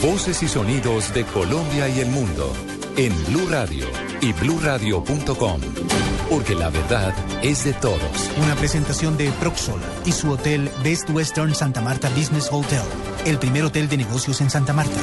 [0.00, 2.52] Voces y sonidos de Colombia y el mundo
[2.96, 3.86] en Blue Radio
[4.20, 5.60] y bluradio.com.
[6.30, 7.12] Porque la verdad
[7.42, 8.30] es de todos.
[8.40, 12.82] Una presentación de Proxol y su hotel Best Western Santa Marta Business Hotel,
[13.26, 15.00] el primer hotel de negocios en Santa Marta.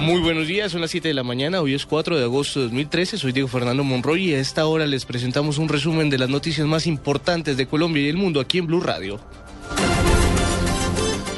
[0.00, 2.66] Muy buenos días, son las 7 de la mañana, hoy es 4 de agosto de
[2.66, 6.30] 2013, soy Diego Fernando Monroy y a esta hora les presentamos un resumen de las
[6.30, 9.20] noticias más importantes de Colombia y el mundo aquí en Blue Radio.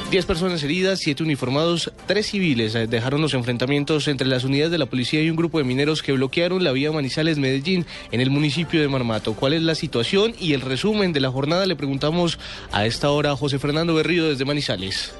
[0.09, 4.79] 10 personas heridas, 7 uniformados, 3 civiles eh, dejaron los enfrentamientos entre las unidades de
[4.79, 8.81] la policía y un grupo de mineros que bloquearon la vía Manizales-Medellín en el municipio
[8.81, 9.35] de Marmato.
[9.35, 11.67] ¿Cuál es la situación y el resumen de la jornada?
[11.67, 12.39] Le preguntamos
[12.71, 15.13] a esta hora a José Fernando Berrío desde Manizales.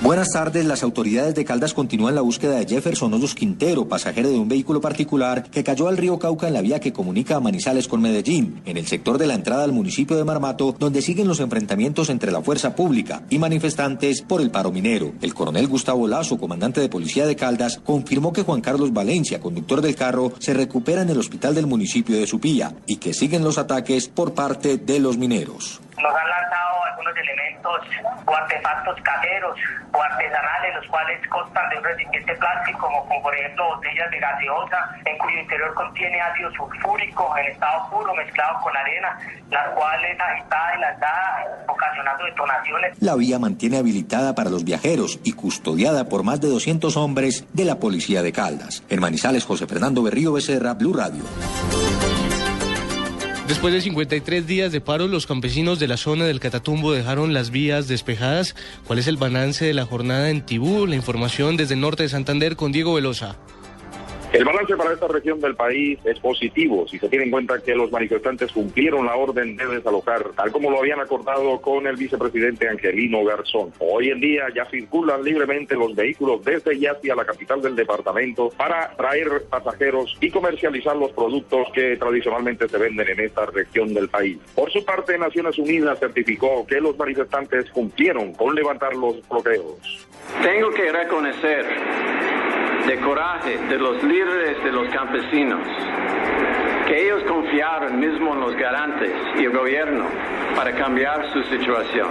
[0.00, 0.64] Buenas tardes.
[0.64, 4.80] Las autoridades de Caldas continúan la búsqueda de Jefferson Osos Quintero, pasajero de un vehículo
[4.80, 8.62] particular que cayó al río Cauca en la vía que comunica a Manizales con Medellín,
[8.64, 12.30] en el sector de la entrada al municipio de Marmato, donde siguen los enfrentamientos entre
[12.30, 15.12] la fuerza pública y manifestantes por el paro minero.
[15.20, 19.82] El coronel Gustavo Lazo, comandante de policía de Caldas, confirmó que Juan Carlos Valencia, conductor
[19.82, 23.58] del carro, se recupera en el hospital del municipio de Supía y que siguen los
[23.58, 25.80] ataques por parte de los mineros.
[26.98, 27.80] Algunos elementos
[28.26, 29.58] o artefactos caseros
[29.92, 34.96] o artesanales, los cuales constan de un recipiente plástico, como, por ejemplo botellas de gaseosa,
[35.04, 39.18] en cuyo interior contiene ácido sulfúrico en estado puro mezclado con arena,
[39.50, 43.02] las cuales agitadas y lanzadas, ocasionando detonaciones.
[43.02, 47.64] La vía mantiene habilitada para los viajeros y custodiada por más de 200 hombres de
[47.64, 48.82] la Policía de Caldas.
[48.88, 51.22] En Manizales, José Fernando Berrío Becerra, Blue Radio.
[53.48, 57.50] Después de 53 días de paro, los campesinos de la zona del Catatumbo dejaron las
[57.50, 58.54] vías despejadas.
[58.86, 60.86] ¿Cuál es el balance de la jornada en Tibú?
[60.86, 63.38] La información desde el norte de Santander con Diego Velosa.
[64.30, 67.74] El balance para esta región del país es positivo si se tiene en cuenta que
[67.74, 72.68] los manifestantes cumplieron la orden de desalojar, tal como lo habían acordado con el vicepresidente
[72.68, 73.72] Angelino Garzón.
[73.78, 78.50] Hoy en día ya circulan libremente los vehículos desde y hacia la capital del departamento
[78.50, 84.10] para traer pasajeros y comercializar los productos que tradicionalmente se venden en esta región del
[84.10, 84.38] país.
[84.54, 90.06] Por su parte, Naciones Unidas certificó que los manifestantes cumplieron con levantar los bloqueos.
[90.42, 91.64] Tengo que reconocer
[92.88, 95.60] de coraje de los líderes de los campesinos,
[96.86, 100.06] que ellos confiaron mismo en los garantes y el gobierno
[100.56, 102.08] para cambiar su situación.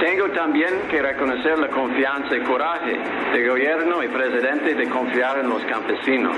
[0.00, 2.96] Tengo también que reconocer la confianza y coraje
[3.32, 6.36] del gobierno y presidente de confiar en los campesinos.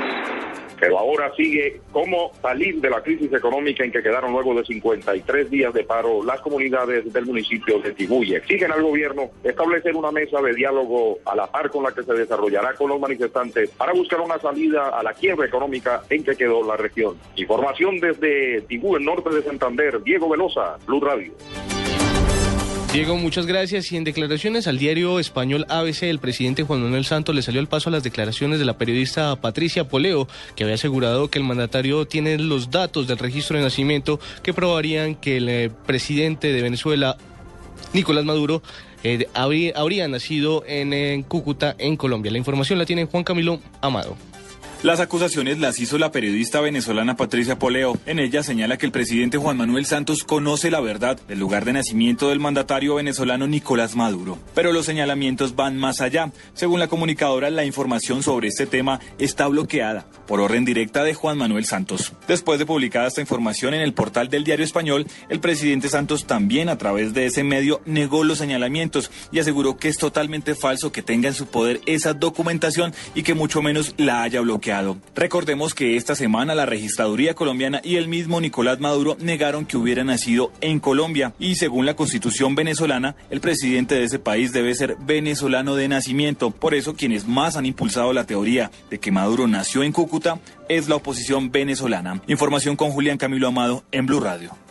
[0.78, 5.50] Pero ahora sigue cómo salir de la crisis económica en que quedaron luego de 53
[5.50, 8.36] días de paro las comunidades del municipio de Tibuye.
[8.36, 12.12] Exigen al gobierno establecer una mesa de diálogo a la par con la que se
[12.14, 16.66] desarrollará con los manifestantes para buscar una salida a la quiebra económica en que quedó
[16.66, 17.16] la región.
[17.36, 20.02] Información desde Tibú, el norte de Santander.
[20.02, 21.32] Diego Velosa, Blue Radio.
[22.94, 23.90] Diego, muchas gracias.
[23.90, 27.66] Y en declaraciones al diario español ABC, el presidente Juan Manuel Santos le salió al
[27.66, 32.06] paso a las declaraciones de la periodista Patricia Poleo, que había asegurado que el mandatario
[32.06, 37.16] tiene los datos del registro de nacimiento que probarían que el eh, presidente de Venezuela,
[37.94, 38.62] Nicolás Maduro,
[39.02, 42.30] eh, habría, nacido en Cúcuta, en Colombia.
[42.30, 44.16] La información la tiene Juan Camilo Amado.
[44.84, 47.96] Las acusaciones las hizo la periodista venezolana Patricia Poleo.
[48.04, 51.72] En ella señala que el presidente Juan Manuel Santos conoce la verdad del lugar de
[51.72, 54.38] nacimiento del mandatario venezolano Nicolás Maduro.
[54.54, 56.32] Pero los señalamientos van más allá.
[56.52, 61.38] Según la comunicadora, la información sobre este tema está bloqueada por orden directa de Juan
[61.38, 62.12] Manuel Santos.
[62.28, 66.68] Después de publicada esta información en el portal del diario español, el presidente Santos también
[66.68, 71.02] a través de ese medio negó los señalamientos y aseguró que es totalmente falso que
[71.02, 74.73] tenga en su poder esa documentación y que mucho menos la haya bloqueado.
[75.14, 80.02] Recordemos que esta semana la registraduría colombiana y el mismo Nicolás Maduro negaron que hubiera
[80.02, 84.96] nacido en Colombia y según la constitución venezolana, el presidente de ese país debe ser
[85.00, 86.50] venezolano de nacimiento.
[86.50, 90.88] Por eso quienes más han impulsado la teoría de que Maduro nació en Cúcuta es
[90.88, 92.20] la oposición venezolana.
[92.26, 94.63] Información con Julián Camilo Amado en Blue Radio.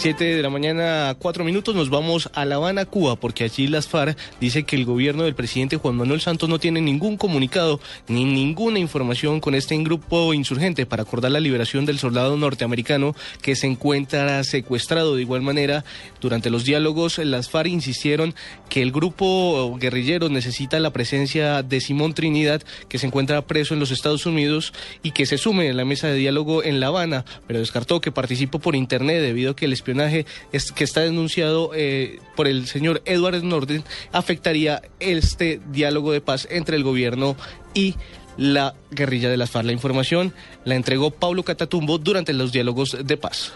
[0.00, 3.86] 7 de la mañana, cuatro minutos, nos vamos a La Habana, Cuba, porque allí las
[3.86, 8.24] FARC dice que el gobierno del presidente Juan Manuel Santos no tiene ningún comunicado ni
[8.24, 13.66] ninguna información con este grupo insurgente para acordar la liberación del soldado norteamericano que se
[13.66, 15.16] encuentra secuestrado.
[15.16, 15.84] De igual manera,
[16.18, 18.34] durante los diálogos, las FARC insistieron
[18.70, 23.80] que el grupo guerrillero necesita la presencia de Simón Trinidad, que se encuentra preso en
[23.80, 24.72] los Estados Unidos
[25.02, 28.12] y que se sume en la mesa de diálogo en La Habana, pero descartó que
[28.12, 33.42] participó por Internet debido a que el que está denunciado eh, por el señor Edward
[33.42, 37.36] Norden afectaría este diálogo de paz entre el gobierno
[37.74, 37.96] y
[38.36, 39.66] la guerrilla de las FARC.
[39.66, 40.32] La información
[40.64, 43.52] la entregó Pablo Catatumbo durante los diálogos de paz.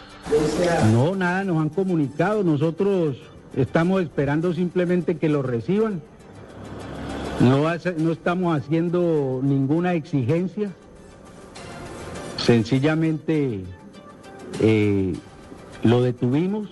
[0.92, 2.42] No, nada, nos han comunicado.
[2.42, 3.16] Nosotros
[3.56, 6.02] estamos esperando simplemente que lo reciban.
[7.40, 7.64] No,
[7.98, 10.70] no estamos haciendo ninguna exigencia.
[12.36, 13.64] Sencillamente
[14.60, 15.14] eh,
[15.84, 16.68] lo detuvimos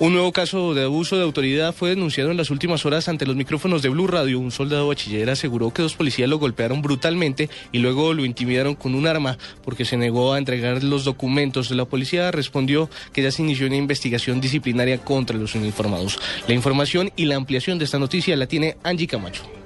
[0.00, 3.34] Un nuevo caso de abuso de autoridad fue denunciado en las últimas horas ante los
[3.34, 4.38] micrófonos de Blue Radio.
[4.38, 8.94] Un soldado bachiller aseguró que dos policías lo golpearon brutalmente y luego lo intimidaron con
[8.94, 11.72] un arma porque se negó a entregar los documentos.
[11.72, 16.20] La policía respondió que ya se inició una investigación disciplinaria contra los uniformados.
[16.46, 19.57] La información y la ampliación de esta noticia la tiene Angie Camacho.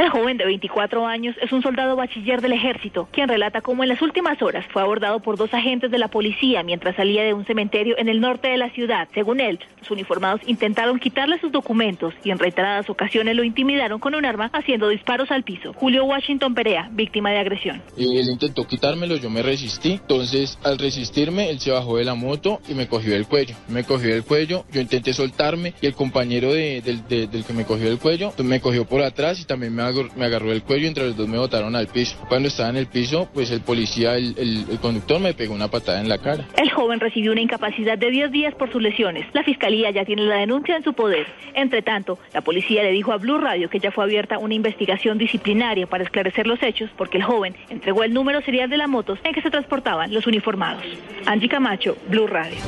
[0.00, 3.90] El joven de 24 años es un soldado bachiller del ejército, quien relata cómo en
[3.90, 7.44] las últimas horas fue abordado por dos agentes de la policía mientras salía de un
[7.44, 9.08] cementerio en el norte de la ciudad.
[9.12, 14.14] Según él, los uniformados intentaron quitarle sus documentos y en reiteradas ocasiones lo intimidaron con
[14.14, 15.74] un arma haciendo disparos al piso.
[15.74, 17.82] Julio Washington Perea, víctima de agresión.
[17.98, 19.98] Él intentó quitármelo, yo me resistí.
[20.00, 23.54] Entonces, al resistirme, él se bajó de la moto y me cogió el cuello.
[23.68, 27.04] Me cogió el cuello, yo intenté soltarme y el compañero del
[27.46, 30.62] que me cogió el cuello me cogió por atrás y también me me agarró el
[30.62, 32.16] cuello y entre los dos me botaron al piso.
[32.28, 36.00] Cuando estaba en el piso, pues el policía, el, el, conductor me pegó una patada
[36.00, 36.46] en la cara.
[36.56, 39.26] El joven recibió una incapacidad de 10 días por sus lesiones.
[39.32, 41.26] La fiscalía ya tiene la denuncia en su poder.
[41.54, 45.18] Entre tanto, la policía le dijo a Blue Radio que ya fue abierta una investigación
[45.18, 49.16] disciplinaria para esclarecer los hechos porque el joven entregó el número serial de la moto
[49.24, 50.82] en que se transportaban los uniformados.
[51.26, 52.58] Angie Camacho, Blue Radio.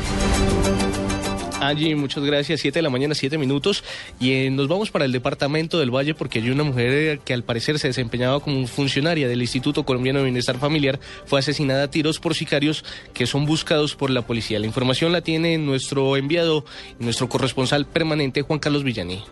[1.68, 2.60] Angie, muchas gracias.
[2.60, 3.84] Siete de la mañana, siete minutos.
[4.20, 7.34] Y eh, nos vamos para el departamento del Valle porque hay una mujer eh, que
[7.34, 11.00] al parecer se desempeñaba como funcionaria del Instituto Colombiano de Bienestar Familiar.
[11.26, 14.58] Fue asesinada a tiros por sicarios que son buscados por la policía.
[14.58, 16.64] La información la tiene nuestro enviado,
[16.98, 19.22] nuestro corresponsal permanente, Juan Carlos Villani.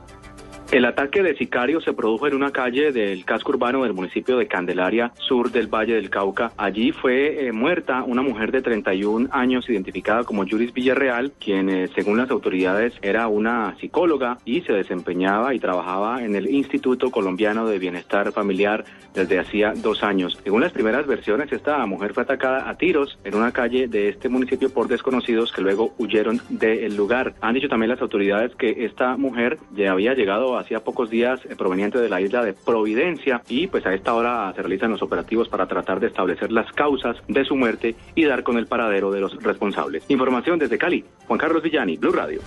[0.72, 4.46] El ataque de sicarios se produjo en una calle del casco urbano del municipio de
[4.46, 6.52] Candelaria, sur del Valle del Cauca.
[6.56, 11.88] Allí fue eh, muerta una mujer de 31 años identificada como Juris Villarreal, quien eh,
[11.92, 17.66] según las autoridades era una psicóloga y se desempeñaba y trabajaba en el Instituto Colombiano
[17.66, 20.38] de Bienestar Familiar desde hacía dos años.
[20.44, 24.28] Según las primeras versiones, esta mujer fue atacada a tiros en una calle de este
[24.28, 27.34] municipio por desconocidos que luego huyeron del lugar.
[27.40, 31.40] Han dicho también las autoridades que esta mujer ya había llegado a hacía pocos días
[31.48, 35.02] eh, proveniente de la isla de Providencia y pues a esta hora se realizan los
[35.02, 39.10] operativos para tratar de establecer las causas de su muerte y dar con el paradero
[39.10, 40.04] de los responsables.
[40.08, 42.40] Información desde Cali, Juan Carlos Villani, Blue Radio.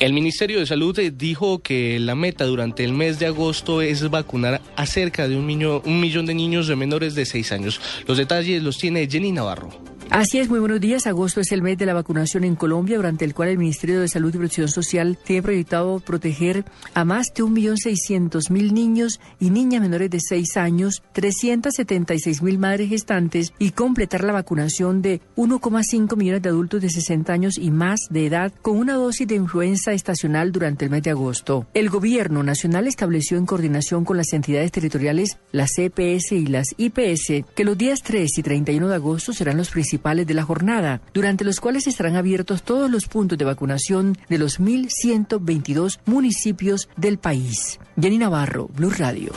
[0.00, 4.08] El Ministerio de Salud eh, dijo que la meta durante el mes de agosto es
[4.08, 5.44] vacunar a cerca de un,
[5.84, 7.82] un millón de niños de menores de seis años.
[8.06, 9.89] Los detalles los tiene Jenny Navarro.
[10.10, 11.06] Así es, muy buenos días.
[11.06, 14.08] Agosto es el mes de la vacunación en Colombia, durante el cual el Ministerio de
[14.08, 16.64] Salud y Protección Social tiene proyectado proteger
[16.94, 23.70] a más de 1.600.000 niños y niñas menores de 6 años, 376.000 madres gestantes y
[23.70, 28.52] completar la vacunación de 1,5 millones de adultos de 60 años y más de edad
[28.62, 31.68] con una dosis de influenza estacional durante el mes de agosto.
[31.72, 37.44] El Gobierno Nacional estableció en coordinación con las entidades territoriales, las CPS y las IPS,
[37.54, 41.44] que los días 3 y 31 de agosto serán los principales de la jornada, durante
[41.44, 47.78] los cuales estarán abiertos todos los puntos de vacunación de los 1.122 municipios del país.
[48.00, 49.32] Jenny Navarro, Blue Radio.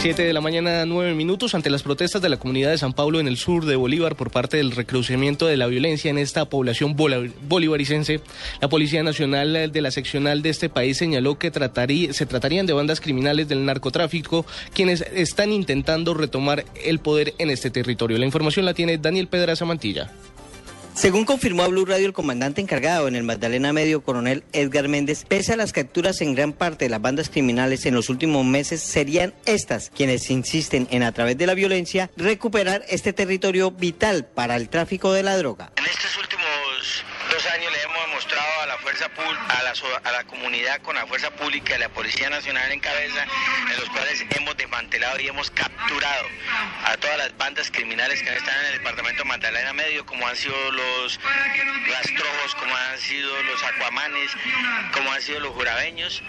[0.00, 3.20] Siete de la mañana, nueve minutos, ante las protestas de la comunidad de San Pablo
[3.20, 6.96] en el sur de Bolívar por parte del recrudecimiento de la violencia en esta población
[6.96, 8.22] bolivaricense,
[8.62, 11.52] la Policía Nacional de la seccional de este país señaló que
[12.12, 17.68] se tratarían de bandas criminales del narcotráfico quienes están intentando retomar el poder en este
[17.68, 18.16] territorio.
[18.16, 20.10] La información la tiene Daniel Pedraza Mantilla.
[20.94, 25.24] Según confirmó a Blue Radio el comandante encargado en el Magdalena Medio, coronel Edgar Méndez,
[25.26, 28.82] pese a las capturas en gran parte de las bandas criminales en los últimos meses,
[28.82, 34.56] serían estas quienes insisten en a través de la violencia recuperar este territorio vital para
[34.56, 35.72] el tráfico de la droga.
[35.76, 36.44] En estos últimos
[37.30, 41.30] dos años le hemos mostrado a la fuerza a a la comunidad con la fuerza
[41.30, 43.24] pública y la Policía Nacional en cabeza,
[43.70, 45.69] en los cuales hemos desmantelado y hemos capturado
[46.84, 50.36] a todas las bandas criminales que están en el departamento de Magdalena Medio, como han
[50.36, 51.20] sido los
[51.88, 54.30] rastrojos, como han sido los acuamanes,
[54.92, 56.22] como han sido los jurabeños.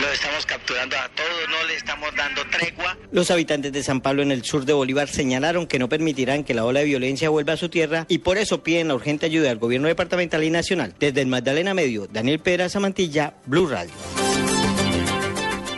[0.00, 2.96] Los estamos capturando a todos, no le estamos dando tregua.
[3.12, 6.54] Los habitantes de San Pablo en el sur de Bolívar señalaron que no permitirán que
[6.54, 9.50] la ola de violencia vuelva a su tierra y por eso piden la urgente ayuda
[9.50, 10.94] al gobierno departamental y nacional.
[10.98, 14.25] Desde el Magdalena Medio, Daniel Pedra Samantilla, Blue Radio.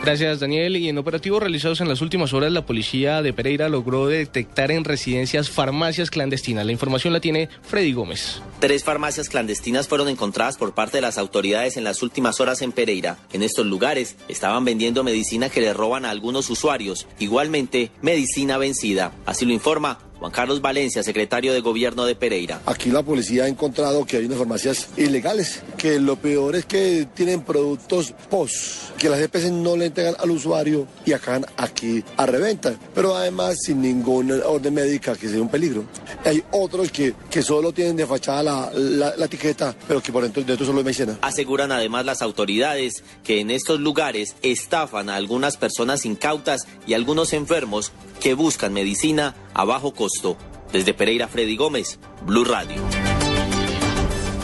[0.09, 0.75] Gracias, Daniel.
[0.75, 4.83] Y en operativos realizados en las últimas horas, la policía de Pereira logró detectar en
[4.83, 6.65] residencias farmacias clandestinas.
[6.65, 8.41] La información la tiene Freddy Gómez.
[8.59, 12.71] Tres farmacias clandestinas fueron encontradas por parte de las autoridades en las últimas horas en
[12.71, 13.19] Pereira.
[13.33, 19.11] En estos lugares estaban vendiendo medicina que le roban a algunos usuarios, igualmente medicina vencida.
[19.27, 22.61] Así lo informa Juan Carlos Valencia, secretario de Gobierno de Pereira.
[22.65, 27.07] Aquí la policía ha encontrado que hay unas farmacias ilegales, que lo peor es que
[27.13, 32.25] tienen productos POS, que las EPS no le entregan al usuario y acaban aquí a
[32.25, 35.85] reventa, pero además sin ninguna orden médica que sea un peligro.
[36.25, 40.43] Hay otros que, que solo tienen de fachada la, la, etiqueta, pero que por dentro,
[40.43, 41.17] dentro solo es medicina.
[41.21, 47.31] Aseguran además las autoridades que en estos lugares estafan a algunas personas incautas y algunos
[47.31, 50.37] enfermos que buscan medicina a bajo costo.
[50.71, 52.81] Desde Pereira, Freddy Gómez, Blue Radio.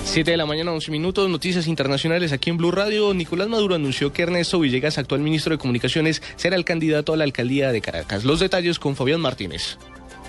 [0.03, 3.13] 7 de la mañana, 11 minutos, noticias internacionales aquí en Blue Radio.
[3.13, 7.23] Nicolás Maduro anunció que Ernesto Villegas, actual ministro de Comunicaciones, será el candidato a la
[7.23, 8.25] alcaldía de Caracas.
[8.25, 9.77] Los detalles con Fabián Martínez.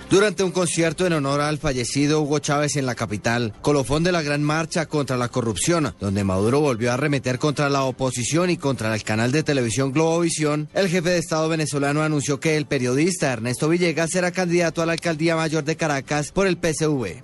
[0.09, 4.23] Durante un concierto en honor al fallecido Hugo Chávez en la capital, colofón de la
[4.23, 8.95] gran marcha contra la corrupción, donde Maduro volvió a arremeter contra la oposición y contra
[8.95, 13.69] el canal de televisión Globovisión, el jefe de Estado venezolano anunció que el periodista Ernesto
[13.69, 17.23] Villegas será candidato a la alcaldía mayor de Caracas por el PSV.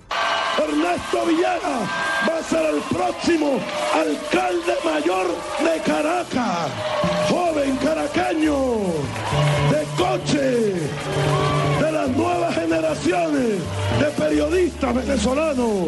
[0.57, 1.89] Ernesto Villegas
[2.29, 3.59] va a ser el próximo
[3.93, 5.27] alcalde mayor
[5.59, 6.71] de Caracas,
[14.73, 15.87] periodistas venezolanos.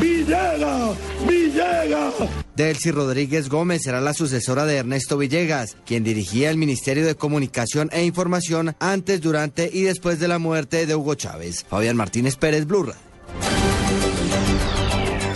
[0.00, 0.96] Villegas,
[1.28, 2.14] Villegas.
[2.56, 7.88] Delcy Rodríguez Gómez será la sucesora de Ernesto Villegas, quien dirigía el Ministerio de Comunicación
[7.92, 11.64] e Información antes, durante y después de la muerte de Hugo Chávez.
[11.68, 12.94] Fabián Martínez Pérez, Blurra.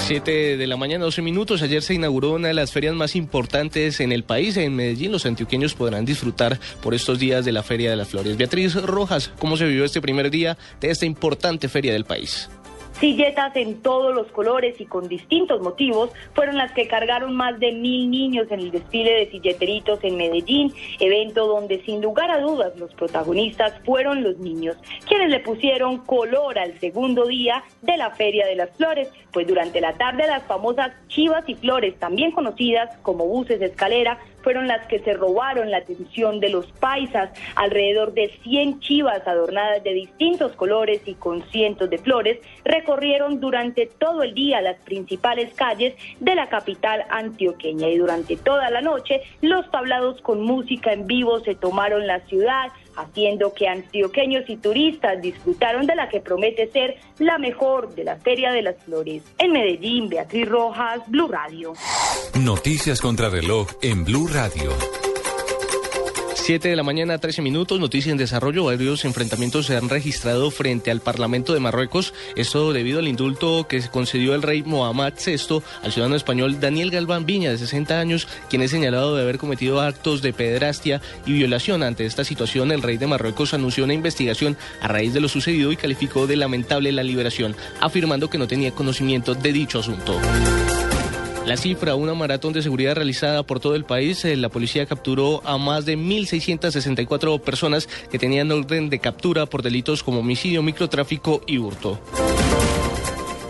[0.06, 1.62] 7 de la mañana, 12 minutos.
[1.62, 4.54] Ayer se inauguró una de las ferias más importantes en el país.
[4.58, 8.36] En Medellín, los antioqueños podrán disfrutar por estos días de la Feria de las Flores.
[8.36, 12.50] Beatriz Rojas, ¿cómo se vivió este primer día de esta importante feria del país?
[13.00, 17.72] Silletas en todos los colores y con distintos motivos fueron las que cargaron más de
[17.72, 22.76] mil niños en el desfile de silleteritos en Medellín, evento donde sin lugar a dudas
[22.76, 24.76] los protagonistas fueron los niños,
[25.08, 29.80] quienes le pusieron color al segundo día de la Feria de las Flores, pues durante
[29.80, 34.86] la tarde las famosas chivas y flores, también conocidas como buses de escalera, fueron las
[34.86, 37.30] que se robaron la atención de los paisas.
[37.56, 42.38] Alrededor de 100 chivas adornadas de distintos colores y con cientos de flores
[42.84, 48.70] recorrieron durante todo el día las principales calles de la capital antioqueña y durante toda
[48.70, 54.44] la noche los tablados con música en vivo se tomaron la ciudad haciendo que antioqueños
[54.48, 58.76] y turistas disfrutaron de la que promete ser la mejor de la Feria de las
[58.84, 59.22] Flores.
[59.38, 61.72] En Medellín, Beatriz Rojas, Blue Radio.
[62.38, 64.70] Noticias contra reloj en Blue Radio.
[66.44, 68.64] 7 de la mañana, 13 minutos, noticia en desarrollo.
[68.64, 72.12] Varios enfrentamientos se han registrado frente al Parlamento de Marruecos.
[72.36, 76.90] Esto debido al indulto que se concedió el rey Mohamed VI al ciudadano español Daniel
[76.90, 81.32] Galván Viña, de 60 años, quien es señalado de haber cometido actos de pederastia y
[81.32, 81.82] violación.
[81.82, 85.72] Ante esta situación, el rey de Marruecos anunció una investigación a raíz de lo sucedido
[85.72, 90.20] y calificó de lamentable la liberación, afirmando que no tenía conocimiento de dicho asunto.
[91.46, 95.46] La cifra, una maratón de seguridad realizada por todo el país, eh, la policía capturó
[95.46, 101.42] a más de 1.664 personas que tenían orden de captura por delitos como homicidio, microtráfico
[101.46, 102.00] y hurto.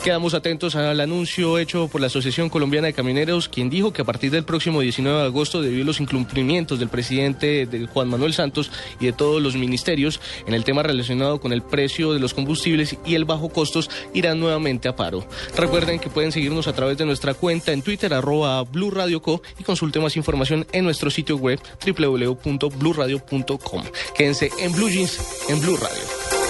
[0.04, 4.04] Quedamos atentos al anuncio hecho por la Asociación Colombiana de Camioneros, quien dijo que a
[4.04, 8.34] partir del próximo 19 de agosto, debido a los incumplimientos del presidente de Juan Manuel
[8.34, 8.70] Santos
[9.00, 12.98] y de todos los ministerios en el tema relacionado con el precio de los combustibles
[13.06, 15.26] y el bajo costos, irán nuevamente a paro.
[15.56, 19.40] Recuerden que pueden seguirnos a través de nuestra cuenta en Twitter, arroba Blue Radio Co,
[19.58, 23.84] y consulte más información en nuestro sitio web www.bluradio.com.
[24.14, 25.18] Quédense en Blue Jeans,
[25.48, 26.43] en Blue Radio.